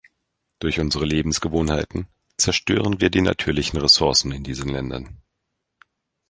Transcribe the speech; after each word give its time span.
Durch 0.57 0.79
unsere 0.79 1.05
Lebensgewohnheiten 1.05 2.07
zerstören 2.35 3.01
wir 3.01 3.11
die 3.11 3.21
natürlichen 3.21 3.77
Ressourcen 3.77 4.31
in 4.31 4.43
diesen 4.43 4.67
Ländern. 4.69 5.21